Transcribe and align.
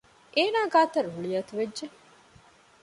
އޭނާ 0.35 0.59
ގާތަށް 0.73 1.09
ރުޅިއަތުވެއްޖެ 1.13 1.85